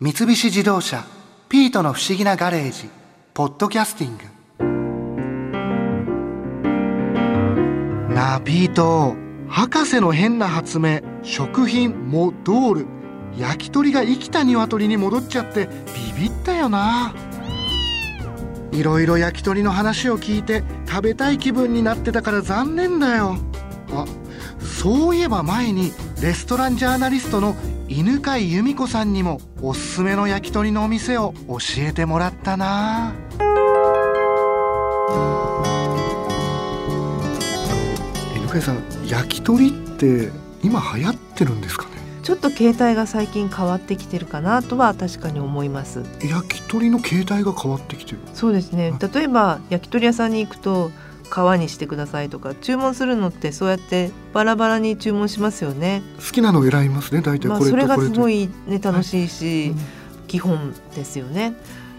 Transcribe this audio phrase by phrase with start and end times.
[0.00, 1.04] 三菱自動車
[1.50, 2.88] 「ピートの不思議なガレージ」
[3.34, 4.22] 「ポッドキャスティング」
[8.14, 9.16] なあピート。
[9.48, 12.86] 博士の変な発明食品モドール。
[13.36, 15.68] 焼き鳥が生きた鶏に戻っちゃって
[16.16, 17.12] ビビったよな。
[18.70, 23.36] いろいろ焼き鳥の話を聞いて食べたい気分になってたから残念だよ。
[23.92, 24.04] あ
[24.60, 25.92] そういえば前に
[26.22, 27.56] レストランジャーナリストの
[27.90, 33.14] 犬飼由美子さんにもおすすめの焼き鳥のお店を教えてもらったな。
[38.36, 40.28] 犬飼さん焼き鳥って
[40.62, 41.92] 今流行ってるんですかね？
[42.22, 46.02] ちょっと形態が最近変わってきてるかなとは確かに思います。
[46.22, 48.18] 焼き鳥の形態が変わってきてる。
[48.34, 48.92] そうですね。
[49.14, 50.90] 例えば焼き鳥屋さんに行くと
[51.28, 56.02] 皮にしてくださいとか注文するのってそうやってバラバラに注文しますよね。
[56.18, 58.00] 好きなのを選びますね大体まあ、これそれがと。
[58.00, 61.54] これとすごいね楽しいし、うん基本ですよね。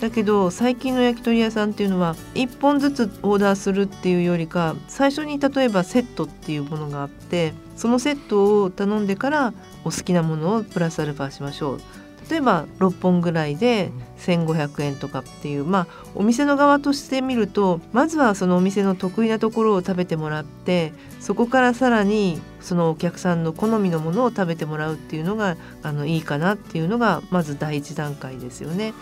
[0.00, 9.54] だけど最近の焼き鳥屋さんっていうのは1本ずつオーダーするっていうよりか最初に例えばセットっていうものがあってそのセットを頼んでから
[9.84, 11.80] お好きなものをプラスアルファしましょう
[12.30, 28.94] 例えば6本ぐらいで1,500円とかっていうまあお店の側として見るとまずはそのお店の得意なところを食べてもらってそこからさらにそのお客さんの好みのものを食べてもらうっていうのがあのいいかなっていうのがまず第一段階ですよね。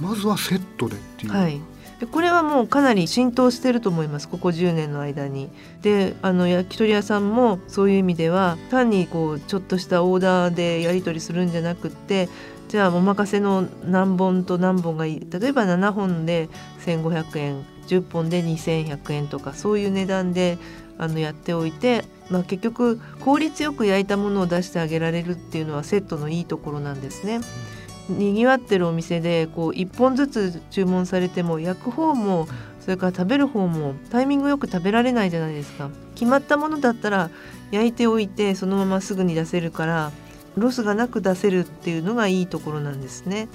[0.00, 1.71] まずはセットでっていう、はいで
[2.02, 5.48] でこれはもうかなり浸透してると思いますここ10年の間に。
[5.82, 12.28] であの焼き鳥屋さんもそういう意味では単にこうちょっとしたオーダーでやり取りするんじゃなくって
[12.66, 16.48] じゃあお任せの何本と何本がいい例えば7本で
[16.84, 20.58] 1,500円10本で2,100円とかそういう値段で
[20.98, 27.40] あのやっておいて、まあ、結局効率よく焼いたものを出してあげられるっていうのはセットのいいところなんですね。
[28.08, 32.48] にぎわってるお店でこう1本ずつ注文されても焼く方も
[32.80, 37.30] それから食べる方もタイミングよく食べられないじゃないですか決まったものだったら
[37.70, 40.12] 焼いておいてそのまますぐに出せるから
[40.56, 43.48] ロスがなく出せるっていうのがいいところなんですね。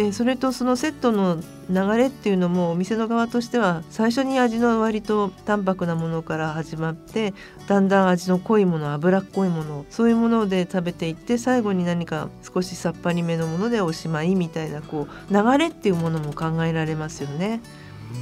[0.00, 7.34] でそれとそのセットの流れっていうのもお店の側としては最初に味の割と淡白なものから始まって
[7.68, 17.60] だんだん味の濃いもの脂っこいものそういうもので食べていって最後に何か少しさっぱりめのものでおしまいみたいなこう流れっていうものも考えられますよね。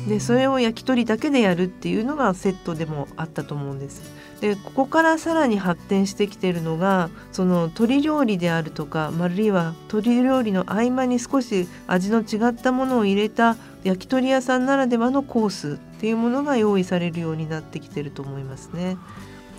[0.09, 4.03] でそれを焼き鳥だけでやるっていうのがセットでもあったと思うんです。
[4.41, 18.97] でここからさらに発展してきてるのがその鶏料理であるとかあるいは鶏料理の合間に少し味の違ったものを入れた焼き鳥屋さんならではのコースっていうものが用意されるようになってきてると思いますね。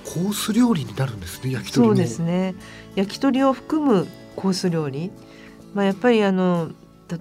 [0.06, 1.94] コース料理になるんですね焼き鳥も。
[1.96, 2.56] そうですね。
[2.96, 5.12] 焼き鳥を含むコース料理、
[5.74, 6.72] まあ、やっぱりあの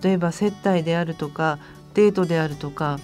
[0.03, 1.59] 例えば接待であるとか
[1.95, 3.01] デートであるとか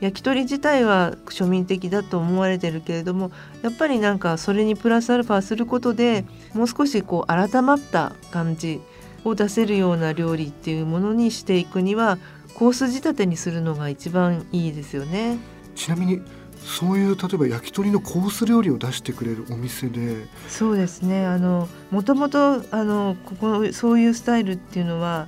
[0.00, 3.30] 焼き鳥自体は庶民的だと思われてるけれども
[3.62, 6.24] やっぱりなんかそれにプラスアルファすることで
[6.54, 8.80] もう少しこう改まった感じ
[9.24, 12.18] を出せるような料理っていうものにしていくには
[12.54, 15.38] コース仕立てにするのが一番いいですよね。
[15.74, 16.20] ちなみに
[16.64, 25.26] そういう例えば焼き鳥のコース料理を出してくれるお店でそうですねあのもともとあのここそういうスタイルっていうのは、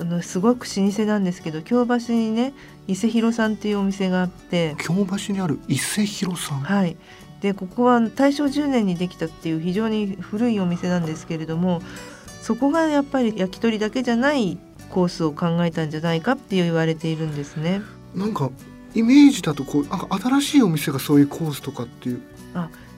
[0.00, 2.54] あのすごく老舗なんですけど京橋にね
[2.88, 4.74] 伊勢広さんっていうお店があって。
[4.78, 4.94] 京
[5.26, 6.96] 橋にある伊勢広さん、はい。
[7.42, 11.80] でここは大正10年にできたっていう非常に古いお店なんですけれども
[12.42, 14.58] そこがやっぱり焼き鳥だけじゃない
[14.90, 17.82] コースを考えたんじゃないかって言われているんですね。
[18.14, 18.50] なんか
[18.94, 22.22] イメージだとこうなんか新しいお店がそういうコースとかっていう。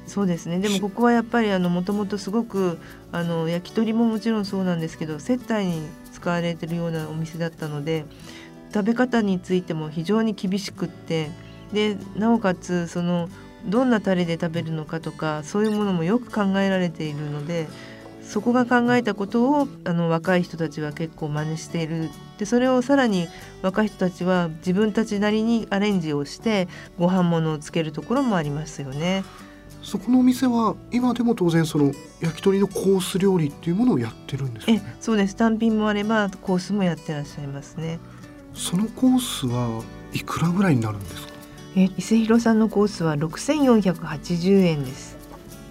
[0.06, 0.58] そうですね。
[0.58, 2.78] でもここはやっぱりもともとすごく
[3.12, 5.82] あの焼き鳥ももちろんそうなんですけど接待に
[6.22, 8.04] 使われてるようなお店だったので
[8.72, 11.30] 食べ方についても非常に厳しくって
[11.72, 13.28] でなおかつその
[13.66, 17.66] どんなタレで食べるのかとかそういうものもよく考えられているので
[18.22, 22.08] そこが考えたことをあの若い人たちは結構真似している
[22.38, 23.26] でそれをさらに
[23.62, 26.68] 若い人たちは自分たちなりにアレンジをして
[26.98, 29.24] ご飯物をつけるところもありますよね。
[29.82, 35.34] そこのお店は今でも当然その焼き鳥のコース料理っていうものをやってるんですかえねそうです。
[35.36, 37.98] 単品もあればコースもやってらっしゃいますね。
[38.54, 39.82] そのコースは
[40.12, 41.32] いくらぐらいになるんですか？
[41.76, 45.16] え伊勢広さんのコースは6480円です。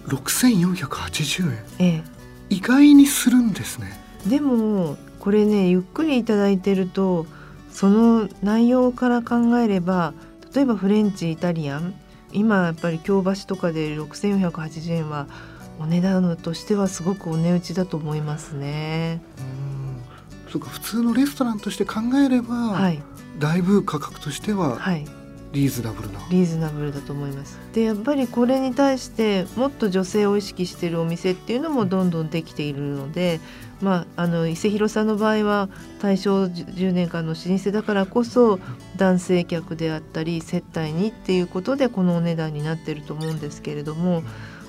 [0.08, 1.96] 6480円？
[1.98, 2.02] え
[2.50, 3.92] 意外にするんですね。
[4.26, 7.26] え、でもこれねゆっくりいただいてると
[7.70, 10.12] その内容から考えれば
[10.54, 11.94] 例えばフレンチイタリアン
[12.32, 15.26] 今やっぱり京橋とかで6480円は
[15.78, 19.20] お値段としてはすごくお値打ちだと思いますね。
[20.46, 20.50] うん。
[20.50, 23.02] そうか普通のレストランとして考えれば、はい。
[23.38, 25.06] だいぶ価格としてははい
[25.52, 27.58] リーズナブルな、リーズナブルだと思います。
[27.74, 33.38] でやっぱりこれに対してもっと女性を意識しているお店っていうのもどんどんできているので、
[33.82, 35.68] まあ、あの伊勢弘さんの場合は
[36.00, 38.60] 大正10年間の老舗だからこそ
[38.96, 44.22] 男性客であったり接待にっていうことでこのお値段になってると思うんですけれども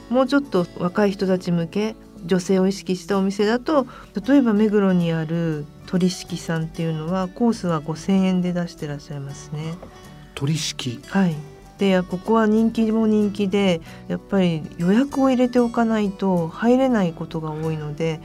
[0.10, 1.96] もうちょっと若い人たち向け
[2.26, 3.88] 女性を意識したお店だと
[4.28, 9.76] 例えば目黒にある鳥敷さんっていうのはコースは5,000円で出してらっしゃいますね。
[10.36, 11.02] 取引。
[11.08, 11.36] はい。
[11.78, 18.22] でここは人気も人気でやっぱり予約を入れておかないと入れないことが多いので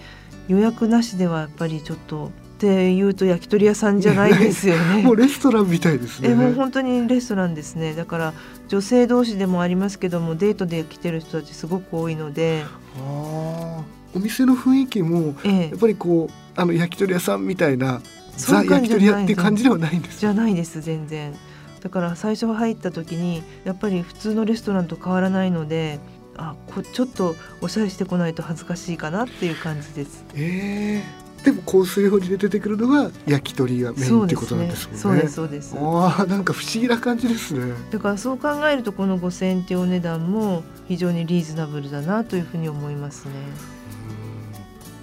[0.48, 2.26] 予約なしではやっぱりちょっと
[2.58, 5.02] っていうと焼き鳥屋さんじゃないですよね。
[5.06, 6.30] もうレストランみたいですね。
[6.30, 7.94] えもう本当にレストランですね。
[7.94, 8.34] だから
[8.66, 12.64] 女性同士でもありますけどもデートで来てる人たちすごく多いので、
[13.00, 14.18] あー。
[14.18, 15.68] お店の雰囲気もええ。
[15.70, 18.00] やっぱりこうあの焼き鳥屋さんみたいな
[18.36, 21.32] ザ焼き鳥屋っていう感じではないんですじゃないです全然
[21.80, 25.98] だから最初入った時にやっぱり普通のレストランと変わらないので
[26.36, 30.24] あこちょっとおしゃれしてこないと恥ずかしいかなっていう感じです。
[30.34, 35.00] ええでもコース料理で出てくるのが焼き鳥がメインってことなんですもんね。
[35.00, 37.72] そうですそうですああなんか不思議な感じですね。
[37.90, 43.32] だからそう考えるとこの5000円っていうお値段も非常にリーズナブルだなというふうに思いますね。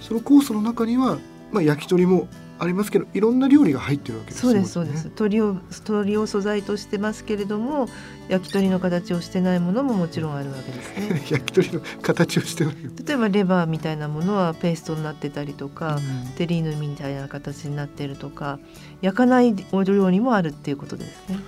[0.00, 1.18] そのコースの中には
[1.52, 5.10] まあ焼き鳥もありますけどいろんな料理が入ってるわけですそうですそうです。
[5.10, 7.88] 鳥を鳥を素材としてますけれども
[8.28, 11.22] 焼き鳥の形をしてないものももちろんあるわけですね。
[11.30, 12.74] 焼き鳥の形をしてない、
[13.06, 16.32] 例えばレバーみたいなものはペーストになってたりとか、うん。
[16.36, 18.58] テリーヌみたいな形になってるとか
[19.00, 21.38] 焼かないお料理もあるっていうことですね。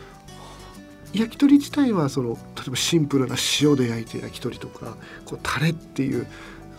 [1.12, 6.26] 焼き鳥自体はその例えばシンプルな塩で焼いて焼き鳥とかこうタレっていう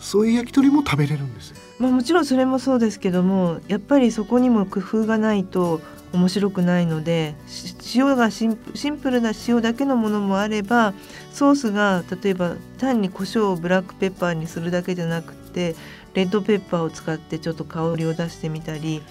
[0.00, 5.80] そういう焼き鳥も食べれるんですまあ、もちろんそれもそうですけどもやっぱりそこにも工夫がないと
[6.12, 7.34] 面白くないので
[7.94, 10.92] 塩がシンシンプルな塩だけのものもあれば
[11.32, 15.74] ソースが例えば単に胡椒をブラックペッパーにするだけじゃなくて
[16.14, 19.02] レッドペッパーを使ってちょっと香りを出してみたり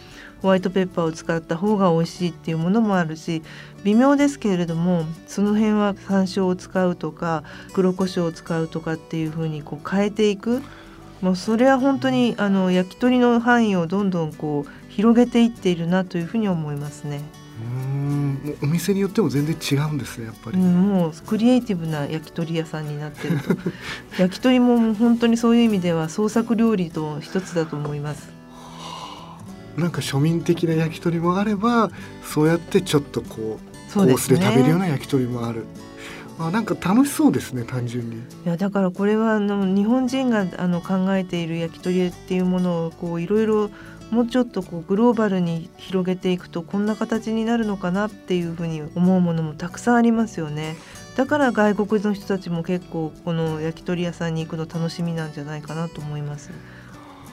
[0.42, 3.42] ホワイトペッパーを使った方が美味しいっていうものもあるし
[3.84, 7.44] 微妙ですけれどもその辺は山椒を使うとか
[7.74, 10.62] 黒胡椒を使うとかっていう風にこう変えていく
[11.22, 17.22] もうそれは本当にあの焼き鳥の範囲をどんどんこう広げていっているなというふうに思いますね。
[18.10, 18.58] うん。
[18.64, 23.56] お店によっても全然違うんですねやっぱり、うん、もうクリエイティブな焼き鳥屋さんになってると。
[24.18, 28.30] 焼き鳥も本当にそういう意味では創作料理と一つだと思います。
[29.78, 31.90] なんか庶民的な焼き鳥もあれば
[32.24, 35.66] そうやってちょっとこうコースで食べるような焼き鳥もある
[36.40, 43.70] あなんか楽しそうですね単純にいやだからこれはあの日本人があの考えている焼き鳥っていうものをこういろいろ
[44.12, 50.78] もうちょっとこうグローバルに広げていくとこんな形になるのかなっていうふうに思うものもたくさんありますよね。
[51.16, 56.50] だから外国の人たちも結構この焼き鳥屋さんに行くの楽しみなんじゃないかなと思います。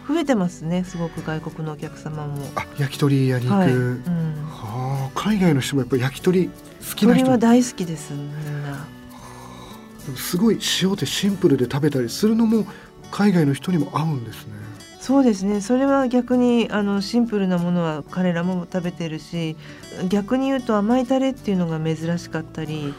[0.08, 2.44] 増えてますねすごく外国のお客様も。
[2.56, 4.34] あ焼き鳥屋に行く、はい、はうん。
[4.52, 6.52] あ海外の人もやっぱり焼き鳥好
[6.94, 8.65] きな人鳥は大好きですみんな。
[10.14, 12.66] すごい塩でシンプルで食べたりするのも
[13.10, 14.54] 海外の人にも合うんですね。
[15.00, 15.60] そうですね。
[15.60, 19.56] それは逆にあのシンプルなものは彼らも食べてるし
[20.08, 22.92] 逆に言うと甘いタレっていうのが珍しかったり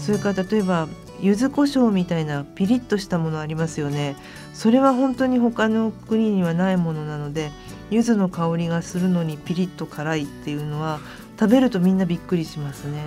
[0.00, 0.88] それから例えば
[1.20, 4.16] 柚子胡椒みたいなピリッとしたものありますよね。
[4.54, 7.50] それは本当に他の国にはないものなので
[7.90, 11.00] 柚子の香りがするのにピリッと辛いっていうのは
[11.38, 13.02] 食べるとみんなびっくりしますね。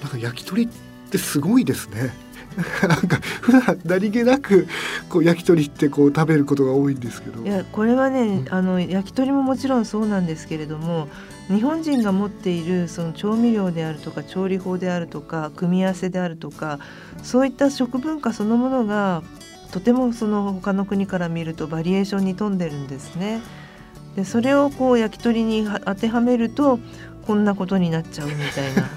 [0.00, 0.68] なんか焼き鳥
[1.12, 2.10] ってすごいですね。
[2.86, 4.66] なんか普段何気なく
[5.08, 7.42] こう焼き鳥ってこう食べることが多いんですけど。
[7.42, 8.54] いやこれはねうん。
[8.54, 11.08] あの焼き鳥ももちろんそうなんですけれども
[11.48, 16.78] 日本人が持っているその調味料であるとか調理法であるとか組み合わせであるとか
[17.22, 19.22] そういった食文化そのものが
[19.70, 23.40] とてもその他の国から見るとバリエーションに富んでるんですね。
[24.16, 26.78] でそれをこう焼き鳥には当てはめると
[27.26, 28.90] こんなことになっちゃうみたいな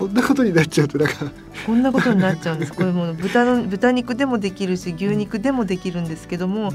[0.00, 1.30] こんなことになっちゃうとなんか
[1.66, 2.72] こんなことになっちゃうんです。
[2.72, 6.72] これもう豚の豚肉でもできるし牛肉でもできるんですけども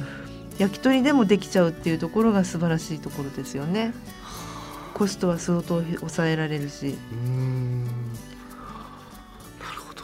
[0.60, 3.96] 焼き鳥でもできちゃうっていうところが素晴らしいところですよね。
[4.94, 6.90] コストは相当抑えられるし。
[6.90, 7.84] うーん。
[7.86, 7.90] な
[9.74, 10.04] るほど。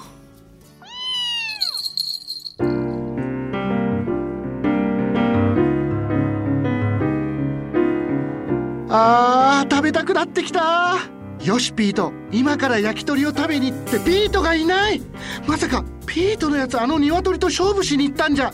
[8.89, 12.13] あー食べたくなってきたよしピート。
[12.31, 15.01] 今から焼き鳥を食べに行ってピートがいない。
[15.47, 18.53] まさかピートのやつあの鶏と勝負しに行ったんじゃ。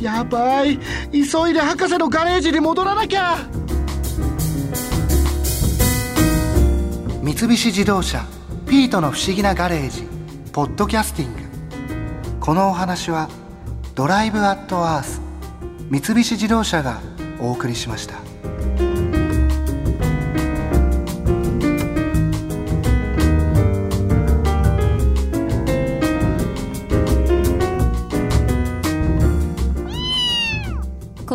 [0.00, 0.80] やばい。
[1.12, 3.36] 急いで博士のガレージに戻らなきゃ。
[7.22, 8.26] 三菱自動車
[8.68, 10.06] 「ピートの不思議なガレージ」
[10.52, 11.40] ポッドキャスティング。
[12.40, 13.28] このお話は
[13.94, 15.20] 「ドライブ・アット・アース」
[15.88, 17.00] 三菱自動車が
[17.40, 18.33] お送りしました。